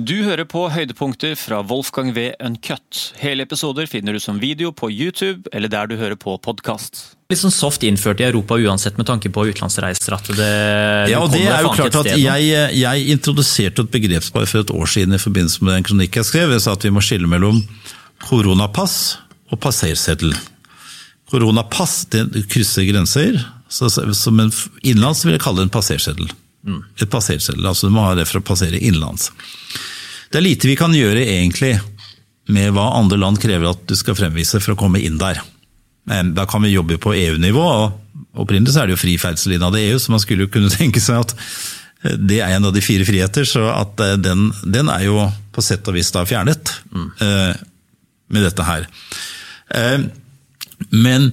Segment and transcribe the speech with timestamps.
[0.00, 2.30] Du hører på høydepunkter fra Wolfgang V.
[2.40, 3.00] Uncut.
[3.20, 7.02] Hele episoder finner du som video på YouTube eller der du hører på podkast.
[7.28, 10.16] Litt sånn soft innført i Europa uansett med tanke på utenlandsreiser.
[10.16, 10.48] at det,
[11.12, 12.48] Ja, og det er jo klart at jeg,
[12.80, 16.54] jeg introduserte et begrepspar for et år siden i forbindelse med den kronikk jeg skrev.
[16.56, 17.60] Jeg sa at vi må skille mellom
[18.24, 18.96] koronapass
[19.52, 20.32] og passerseddel.
[21.28, 23.36] Koronapass det krysser grenser,
[23.68, 26.32] så, som en innenlands vil jeg kalle det en passerseddel.
[26.66, 29.30] Et passerseddel, altså Du må ha det for å passere innenlands.
[30.30, 31.78] Det er lite vi kan gjøre egentlig
[32.50, 35.40] med hva andre land krever at du skal fremvise for å komme inn der.
[36.10, 39.56] Men Da kan vi jobbe på EU-nivå, og opprinnelig så er det jo fri ferdsel
[39.56, 41.36] innad i EU, så man skulle jo kunne tenke seg at
[42.04, 45.26] eh, det er en av de fire friheter, så at eh, den, den er jo
[45.54, 47.54] på sett og vis da fjernet eh,
[48.30, 48.86] med dette her.
[50.90, 51.28] Men,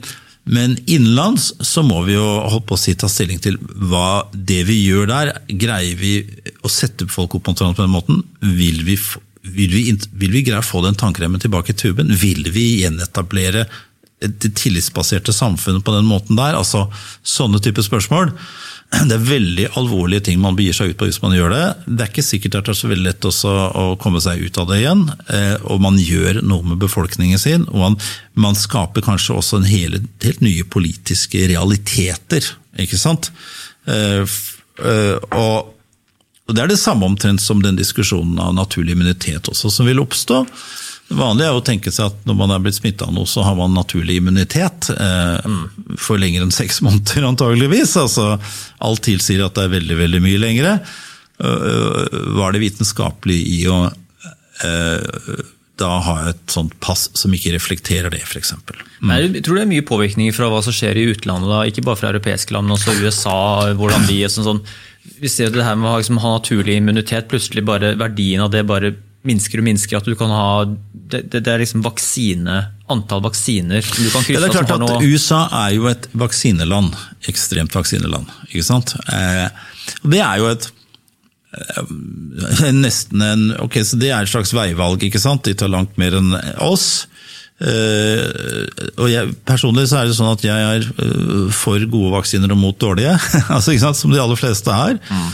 [0.47, 3.57] men innenlands så må vi jo holdt på å si, ta stilling til
[3.89, 5.33] hva det vi gjør der.
[5.47, 6.13] Greier vi
[6.63, 8.23] å sette folk opp på den måten?
[8.39, 8.95] Vil vi,
[9.43, 12.13] vil vi, vil vi greie å få den tankremmen tilbake i tuben?
[12.15, 13.67] Vil vi gjenetablere
[14.19, 16.57] det tillitsbaserte samfunnet på den måten der?
[16.57, 16.87] Altså
[17.21, 18.31] sånne typer spørsmål.
[18.87, 21.63] Det er veldig alvorlige ting man begir seg ut på hvis man gjør det.
[21.85, 24.57] Det er ikke sikkert at det er så veldig lett også å komme seg ut
[24.61, 25.01] av det igjen.
[25.27, 27.65] eh, Og man gjør noe med befolkningen sin.
[27.67, 27.97] Og man,
[28.33, 32.47] man skaper kanskje også en hele, helt nye politiske realiteter.
[32.79, 33.29] Ikke sant?
[33.85, 35.73] Eh, eh, og
[36.47, 40.45] Det er det samme omtrent som den diskusjonen av naturlig immunitet også som vil oppstå.
[41.07, 43.45] Det vanlige er å tenke seg at når man er blitt smitta av noe, så
[43.47, 45.51] har man naturlig immunitet eh,
[46.03, 47.95] for lenger enn seks måneder antageligvis.
[48.01, 48.33] Altså,
[48.83, 50.73] alt tilsier at det er veldig veldig mye lengre.
[51.39, 55.45] Øh, Hva er det vitenskapelig i å eh,
[55.77, 58.55] da ha et sånt pass som ikke reflekterer det, f.eks.?
[58.99, 59.13] Mm.
[59.13, 61.63] Jeg tror det er mye påvirkninger fra hva som skjer i utlandet, da.
[61.69, 63.39] ikke bare fra europeiske land, men også USA.
[63.77, 64.63] hvordan de, sånn, sånn,
[65.21, 68.51] Vi ser det her med å ha, liksom, ha naturlig immunitet, plutselig bare verdien av
[68.51, 68.95] det bare
[69.27, 69.99] minsker og minsker.
[69.99, 72.55] At du kan ha Det, det, det er liksom vaksine,
[72.91, 75.87] antall vaksiner som du kan Ja, krysse det er klart at noe USA er jo
[75.91, 76.97] et vaksineland.
[77.31, 78.31] Ekstremt vaksineland.
[78.49, 78.95] ikke sant?
[79.13, 79.47] Eh,
[80.03, 80.67] det er jo et
[81.55, 85.03] eh, nesten en ok, så Det er et slags veivalg.
[85.07, 85.45] ikke sant?
[85.47, 87.07] De tar langt mer enn oss.
[87.57, 88.67] Uh,
[89.01, 92.59] og jeg, Personlig så er det sånn at jeg er uh, for gode vaksiner og
[92.61, 93.15] mot dårlige.
[93.55, 94.99] altså ikke sant, Som de aller fleste er.
[95.01, 95.31] Eh,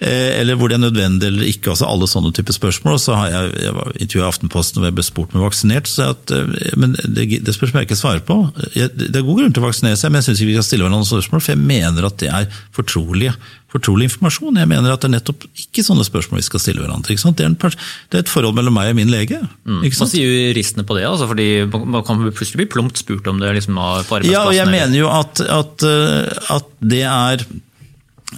[0.00, 1.70] eller hvor det er nødvendig eller ikke.
[1.72, 2.98] altså Alle sånne typer spørsmål.
[3.00, 5.48] så har Jeg jeg var intervjuet i Aftenposten og jeg ble spurt om jeg var
[5.50, 5.86] vaksinert.
[5.88, 8.36] så jeg at, eh, men Det, det spørsmålet jeg ikke svarer på.
[8.76, 10.68] Jeg, det er god grunn til å vaksinere seg, men jeg syns ikke vi skal
[10.68, 12.46] stille hverandre spørsmål, for jeg mener at det er
[12.76, 13.32] fortrolig,
[13.72, 14.56] fortrolig informasjon.
[14.60, 17.16] Jeg mener at det er nettopp ikke sånne spørsmål vi skal stille hverandre.
[17.16, 17.76] Det er,
[18.12, 19.40] det er et forhold mellom meg og min lege.
[19.80, 21.06] ikke Hva sier juristene på det?
[21.08, 24.52] Altså, fordi Man kan plutselig bli plumpt spurt om det liksom, på på Ja, og
[24.52, 24.72] jeg arbeidsplassen.
[24.76, 27.62] mener jo at, at, eh, at det er eh,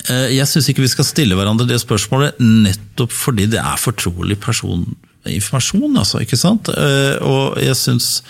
[0.09, 5.97] Jeg syns ikke vi skal stille hverandre det spørsmålet nettopp fordi det er fortrolig personinformasjon.
[5.97, 6.69] Altså, ikke sant?
[6.69, 8.21] Eh, Og jeg syns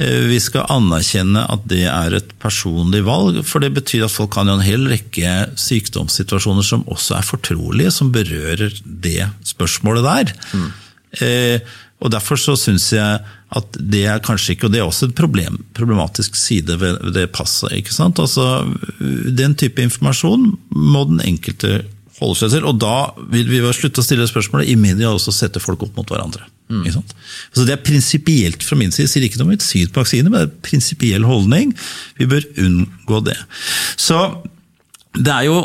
[0.00, 4.48] vi skal anerkjenne at det er et personlig valg, for det betyr at folk kan
[4.48, 10.32] ha en hel rekke sykdomssituasjoner som også er fortrolige, som berører det spørsmålet der.
[10.56, 10.70] Mm.
[12.00, 13.20] og Derfor så syns jeg
[13.56, 17.32] at det er kanskje ikke Og det er også en problem, problematisk side ved, det
[17.34, 17.72] passet.
[17.74, 18.20] ikke sant?
[18.22, 18.62] Altså,
[19.00, 21.80] Den type informasjon må den enkelte
[22.20, 22.68] holde seg til.
[22.68, 25.98] Og da vil vi slutte å stille spørsmålet i media og også sette folk opp
[25.98, 26.46] mot hverandre.
[26.94, 27.14] Sant?
[27.50, 29.08] Så Det er prinsipielt fra min side.
[29.08, 31.74] Jeg sier ikke noe om et syn på vaksine, men det er en prinsipiell holdning.
[32.20, 33.38] Vi bør unngå det.
[33.98, 34.20] Så
[35.18, 35.64] det er jo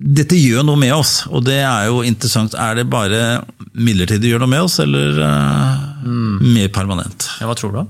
[0.00, 2.54] dette gjør noe med oss, og det er jo interessant.
[2.54, 3.42] Er det bare
[3.74, 7.28] midlertidig gjør noe med oss, eller eh, mer permanent?
[7.40, 7.80] Ja, hva tror du?
[7.82, 7.86] da?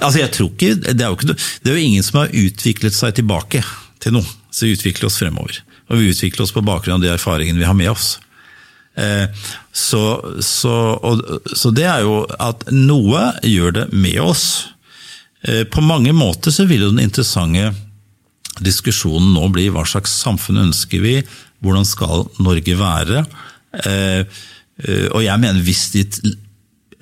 [0.00, 2.94] Altså, jeg tror ikke, det er, jo ikke, det er jo ingen som har utviklet
[2.96, 3.60] seg tilbake
[4.00, 4.28] til noe.
[4.50, 5.58] Så vi utvikler oss fremover.
[5.90, 8.14] Og vi utvikler oss på bakgrunn av de erfaringene vi har med oss.
[8.96, 9.26] Eh,
[9.76, 10.00] Så,
[10.40, 10.72] så,
[11.04, 11.20] og,
[11.52, 14.46] så det er jo at noe gjør det med oss.
[15.44, 17.74] Eh, På mange måter så vil jo den interessante
[18.64, 21.18] diskusjonen nå bli hva slags samfunn ønsker vi,
[21.60, 23.26] hvordan skal Norge være?
[23.84, 24.24] Eh,
[24.80, 26.06] eh, Og jeg mener hvis de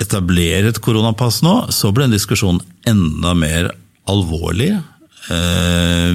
[0.03, 3.71] etablerer et koronapass nå, så blir den diskusjonen enda mer
[4.11, 4.73] alvorlig.
[5.33, 6.15] Eh,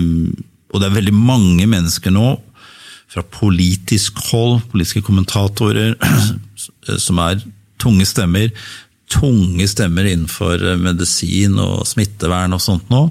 [0.69, 2.35] Og det er veldig mange mennesker nå
[3.09, 5.95] fra politisk hold, politiske kommentatorer,
[7.05, 7.41] som er
[7.81, 8.51] tunge stemmer,
[9.09, 13.07] tunge stemmer innenfor medisin og smittevern og sånt nå,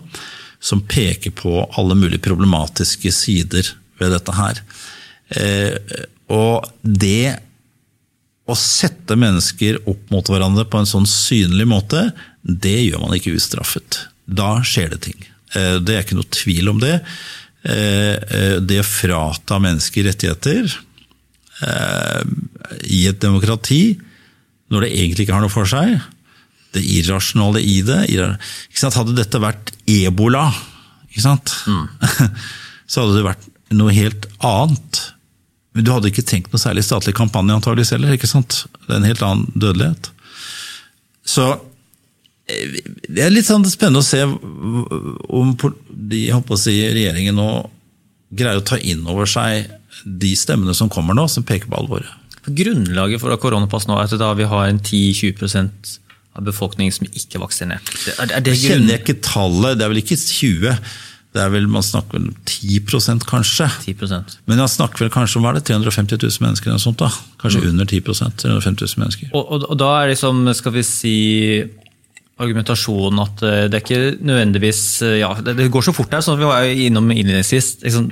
[0.62, 4.62] som peker på alle mulige problematiske sider ved dette her.
[5.34, 5.74] Eh,
[6.30, 7.40] og det
[8.48, 12.08] å sette mennesker opp mot hverandre på en sånn synlig måte,
[12.42, 14.06] det gjør man ikke ustraffet.
[14.24, 15.18] Da skjer det ting.
[15.54, 17.00] Eh, Det er ikke noe tvil om det.
[17.64, 20.84] Eh, eh, Det å frata mennesker rettigheter,
[22.86, 23.98] i et demokrati,
[24.70, 25.96] når det egentlig ikke har noe for seg.
[26.70, 28.04] Det irrasjonale i det.
[28.78, 30.52] Hadde dette vært ebola,
[31.10, 31.50] ikke sant?
[32.86, 35.00] så hadde det vært noe helt annet.
[35.78, 38.16] Men du hadde ikke tenkt noe særlig statlig kampanje antageligvis heller.
[38.16, 38.64] ikke sant?
[38.82, 40.08] Det er en helt annen dødelighet.
[41.22, 41.44] Så
[42.50, 46.24] eh, det er litt sånn spennende å se om de,
[46.58, 47.46] si, regjeringen nå
[48.34, 49.70] greier å ta inn over seg
[50.02, 52.10] de stemmene som kommer nå, som peker på alvoret.
[52.48, 55.94] Grunnlaget for koronapass nå er at da vi har en 10-20
[56.34, 57.94] av befolkningen som ikke er vaksinert.
[58.16, 60.74] Er, er det jeg kjenner jeg ikke tallet, det er vel ikke 20
[61.36, 63.68] det er vel, Man snakker vel om 10% kanskje.
[63.84, 64.38] 10%.
[64.48, 67.10] Men man snakker vel kanskje om hva er det, 350 000 mennesker eller sånt da?
[67.42, 67.68] Kanskje mm.
[67.74, 68.00] under 10
[68.44, 69.34] 350 000 mennesker.
[69.34, 71.18] Og, og, og, da er liksom, skal vi si
[72.38, 76.38] argumentasjonen at eh, det er ikke nødvendigvis eh, ja, det, går så fort her, som
[76.38, 77.70] vi var innom innledningsvis.
[77.84, 78.08] Liksom,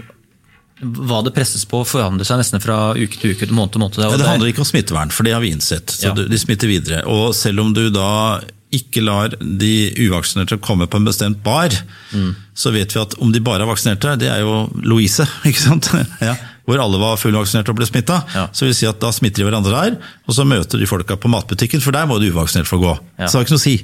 [1.08, 3.96] hva det presses på, forandrer seg nesten fra uke til uke, måned til måned.
[3.96, 5.94] Det, det handler ikke om smittevern, for det har vi innsett.
[5.94, 6.16] så ja.
[6.18, 7.00] De smitter videre.
[7.08, 8.42] Og selv om du da
[8.74, 9.72] ikke lar de
[10.02, 11.74] uvaksinerte komme på en bestemt bar,
[12.10, 12.30] mm.
[12.56, 15.90] så vet vi at om de bare er vaksinerte, det er jo Louise, ikke sant?
[16.24, 16.34] Ja.
[16.66, 18.24] Hvor alle var fullvaksinerte og ble smitta.
[18.34, 18.48] Ja.
[18.50, 21.30] Så vil si at da smitter de hverandre der, og så møter de folka på
[21.30, 22.96] matbutikken, for der må de uvaksinerte få gå.
[23.20, 23.28] Ja.
[23.28, 23.76] Så det har ikke noe å si.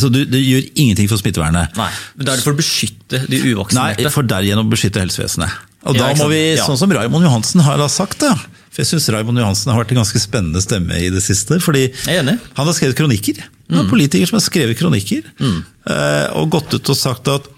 [0.00, 1.74] Så du, du, gjør ingenting for smittevernet.
[1.78, 4.04] Nei, men Da er det for å beskytte de uvaksinerte?
[4.06, 5.66] Nei, for derigjennom beskytte helsevesenet.
[5.88, 8.34] Og da må vi, sånn som Raymond Johansen har sagt det,
[8.70, 11.58] for jeg syns Raymond Johansen har vært en ganske spennende stemme i det siste.
[11.62, 13.40] fordi Han har skrevet kronikker.
[13.70, 13.92] Han er mm.
[13.94, 15.24] politiker som har skrevet kronikker.
[15.40, 15.56] Mm.
[15.94, 17.48] Eh, og gått ut og sagt at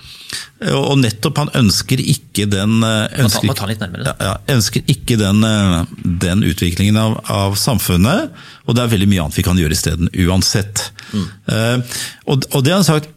[0.73, 5.81] og nettopp han ønsker ikke den eh, ønsker, nærmere, ja, ønsker ikke den, eh,
[6.23, 8.31] den utviklingen av, av, samfunnet.
[8.65, 10.87] Og det er veldig mye annet vi kan gjøre isteden, uansett.
[11.13, 11.27] Mm.
[11.51, 11.99] Uh,
[12.31, 13.11] og, og, det har han sagt,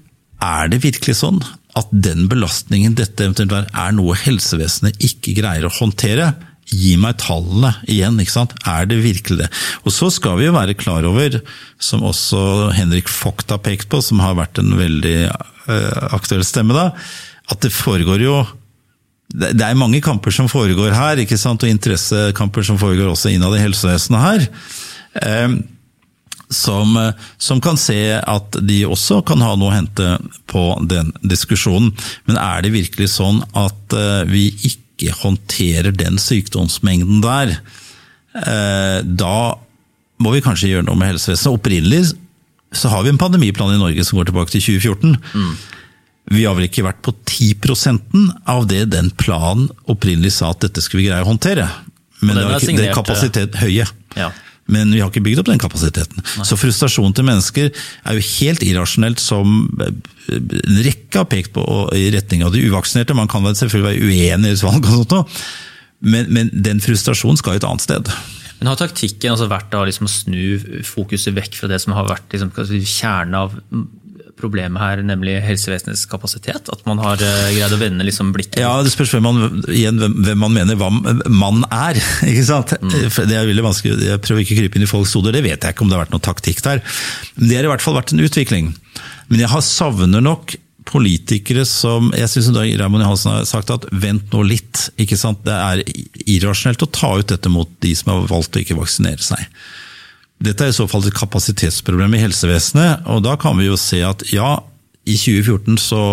[0.44, 1.40] er det virkelig sånn
[1.78, 6.34] at den belastningen dette eventuelt er, er noe helsevesenet ikke greier å håndtere?
[6.66, 8.56] Gi meg tallene igjen, ikke sant?
[8.66, 9.50] er det virkelig det?
[9.86, 11.38] Og så skal vi jo være klar over,
[11.78, 16.74] som også Henrik Vogt har pekt på, som har vært en veldig uh, aktuell stemme
[16.74, 16.90] da,
[17.54, 18.40] at det foregår jo
[19.36, 21.64] det er mange kamper som foregår her, ikke sant?
[21.66, 24.46] og interessekamper som foregår også innad i helsevesenet her.
[25.22, 25.58] Uh,
[26.54, 26.94] som,
[27.42, 30.12] som, kan se at de også kan ha noe å hente
[30.46, 31.90] på den diskusjonen.
[32.30, 37.58] Men er det virkelig sånn at uh, vi ikke ikke håndterer den sykdomsmengden der,
[38.40, 39.38] eh, da
[40.24, 41.60] må vi kanskje gjøre noe med helsevesenet.
[41.60, 42.04] Opprinnelig
[42.76, 45.18] så har vi en pandemiplan i Norge som går tilbake til 2014.
[45.36, 45.56] Mm.
[46.36, 50.82] Vi har vel ikke vært på 10% av det den planen opprinnelig sa at dette
[50.84, 51.68] skulle vi greie å håndtere.
[52.24, 53.86] Men det er, det er kapasitet høye.
[54.18, 54.32] Ja.
[54.72, 56.24] Men vi har ikke bygd opp den kapasiteten.
[56.40, 56.46] Nei.
[56.48, 62.08] Så frustrasjonen til mennesker er jo helt irrasjonelt, som en rekke har pekt på i
[62.16, 63.18] retning av de uvaksinerte.
[63.18, 65.44] Man kan selvfølgelig være uenig i valg, og sånt,
[66.06, 68.10] men, men den frustrasjonen skal jo et annet sted.
[68.60, 72.34] Men Har taktikken altså vært å liksom snu fokuset vekk fra det som har vært
[72.34, 73.56] liksom, kjernen av
[74.40, 76.70] problemet her, nemlig helsevesenets kapasitet?
[76.72, 78.60] At man har uh, greid å vende liksom blikket?
[78.64, 82.00] Ja, Det spørs hvem man, igjen, hvem man mener hva man er.
[82.30, 82.76] ikke sant?
[82.82, 82.94] Mm.
[83.16, 85.64] Det er veldig vanskelig, Jeg prøver ikke å krype inn i folks hoder, det vet
[85.64, 86.84] jeg ikke om det har vært noe taktikk der.
[87.40, 88.74] Det har i hvert fall vært en utvikling.
[89.32, 94.30] Men jeg har savner nok politikere som jeg synes Raymond Johansen har sagt at vent
[94.34, 94.90] nå litt.
[95.02, 95.42] ikke sant?
[95.46, 95.82] Det er
[96.30, 99.42] irrasjonelt å ta ut dette mot de som har valgt å ikke vaksinere seg.
[100.46, 104.02] Dette er i så fall et kapasitetsproblem i helsevesenet, og da kan vi jo se
[104.06, 104.60] at ja,
[105.06, 106.04] i 2014 så,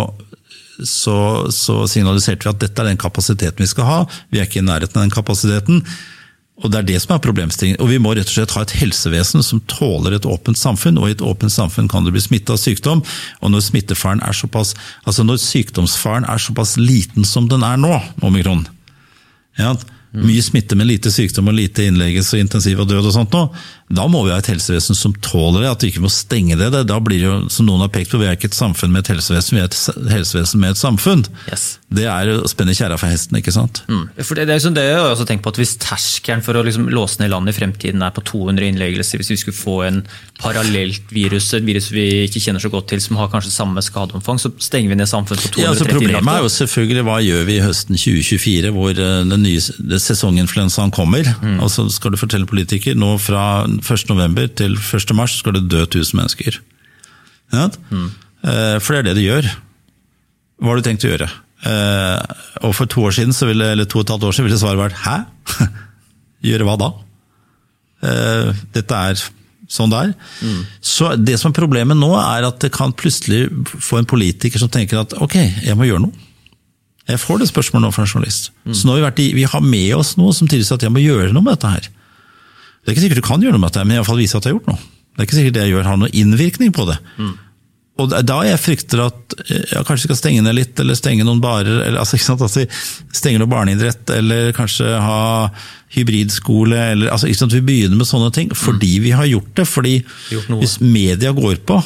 [0.84, 1.18] så,
[1.52, 4.00] så signaliserte vi at dette er den kapasiteten vi skal ha.
[4.32, 5.84] Vi er ikke i nærheten av den kapasiteten.
[6.62, 7.80] Og Det er det som er problemstillingen.
[7.82, 11.00] Og Vi må rett og slett ha et helsevesen som tåler et åpent samfunn.
[11.00, 13.02] og I et åpent samfunn kan det bli smitta av sykdom.
[13.40, 14.74] og Når smittefaren er såpass,
[15.04, 18.68] altså når sykdomsfaren er såpass liten som den er nå, omikron,
[19.58, 19.74] ja,
[20.12, 23.46] mye smitte med lite sykdom og lite innleggelse intensiv og død og sånt nå,
[23.92, 26.70] da må vi ha et helsevesen som tåler det, at vi ikke må stenge det.
[26.88, 29.04] Da blir det jo, som noen har pekt på, vi er ikke et samfunn med
[29.04, 31.24] et helsevesen, vi er et helsevesen med et samfunn.
[31.50, 31.66] Yes.
[31.92, 33.82] Det er å spenne kjerra for hesten, ikke sant.
[33.92, 34.06] Mm.
[34.22, 36.56] For det, det, er liksom det jeg har også tenkt på, at Hvis terskelen for
[36.56, 39.76] å liksom låse ned landet i fremtiden er på 200 innleggelser, hvis vi skulle få
[39.90, 40.00] en
[40.40, 44.40] parallelt virus, et virus vi ikke kjenner så godt til, som har kanskje samme skadeomfang,
[44.40, 47.44] så stenger vi ned samfunnet på 230 ja, altså Problemet er jo selvfølgelig hva gjør
[47.50, 51.26] vi i høsten 2024, hvor eh, den nye sesonginfluensaen kommer.
[51.42, 51.60] Mm.
[51.62, 54.56] og så skal du fortelle politiker nå fra 1.11.
[54.58, 56.58] til 1.3 skal det dø 1000 mennesker.
[57.52, 57.68] Ja?
[57.90, 58.10] Mm.
[58.82, 59.48] For det er det det gjør.
[60.62, 61.28] Hva har du tenkt å gjøre?
[61.62, 62.34] Eh,
[62.66, 64.82] og for to år siden, ville, eller to og et halvt år siden ville svaret
[64.82, 65.68] vært 'hæ?'
[66.48, 66.90] Gjøre hva da?
[68.02, 69.22] Eh, dette er
[69.70, 70.14] sånn det er.
[70.42, 70.62] Mm.
[70.82, 74.68] Så det som er problemet nå, er at det kan plutselig få en politiker som
[74.68, 76.28] tenker at ok, jeg må gjøre noe.
[77.10, 78.52] Jeg får det spørsmålet nå fra en journalist.
[78.64, 78.74] Mm.
[78.78, 80.94] Så nå har vi, vært i, vi har med oss noe som tilsier at jeg
[80.94, 81.88] må gjøre noe med dette her.
[82.82, 84.54] Det er ikke sikkert du kan gjøre noe med dette, men iallfall vise at jeg
[84.54, 84.90] har gjort noe.
[85.12, 86.98] Det er ikke sikkert det jeg gjør har noen innvirkning på det.
[88.00, 90.96] Og det er da jeg frykter at ja, kanskje vi skal stenge ned litt, eller
[90.96, 92.64] stenge noen barer, eller altså, ikke sant, Altså,
[93.12, 95.50] stenge noe barneidrett, eller kanskje ha
[95.92, 99.66] hybridskole, eller altså, ikke sant, vi begynner med sånne ting fordi vi har gjort det.
[99.68, 99.98] fordi
[100.32, 101.82] Gjort hvis media går på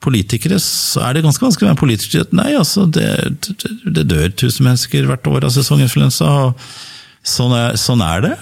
[0.00, 3.08] politikere, så er det ganske vanskelig å være politiker nei, altså, det,
[3.44, 8.32] det, det dør tusen mennesker hvert år av sesonginfluensa, og sånn er, sånn er det.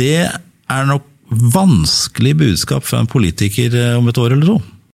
[0.00, 4.58] Det er nok vanskelig budskap fra en politiker eh, om et år eller to.